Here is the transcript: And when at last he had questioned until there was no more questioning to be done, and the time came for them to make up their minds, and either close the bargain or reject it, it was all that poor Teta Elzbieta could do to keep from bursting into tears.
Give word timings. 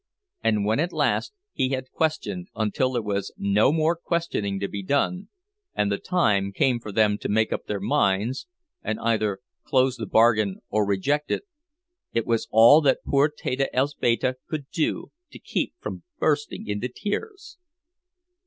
And 0.43 0.65
when 0.65 0.79
at 0.79 0.91
last 0.91 1.31
he 1.53 1.69
had 1.69 1.91
questioned 1.91 2.47
until 2.55 2.91
there 2.93 3.03
was 3.03 3.31
no 3.37 3.71
more 3.71 3.95
questioning 3.95 4.59
to 4.59 4.67
be 4.67 4.81
done, 4.81 5.29
and 5.75 5.91
the 5.91 5.99
time 5.99 6.51
came 6.53 6.79
for 6.79 6.91
them 6.91 7.19
to 7.19 7.29
make 7.29 7.53
up 7.53 7.67
their 7.67 7.79
minds, 7.79 8.47
and 8.81 8.99
either 8.99 9.41
close 9.63 9.97
the 9.97 10.07
bargain 10.07 10.55
or 10.71 10.87
reject 10.87 11.29
it, 11.29 11.43
it 12.13 12.25
was 12.25 12.47
all 12.49 12.81
that 12.81 13.03
poor 13.05 13.29
Teta 13.29 13.69
Elzbieta 13.75 14.37
could 14.49 14.65
do 14.71 15.11
to 15.31 15.37
keep 15.37 15.75
from 15.79 16.01
bursting 16.19 16.65
into 16.67 16.89
tears. 16.89 17.59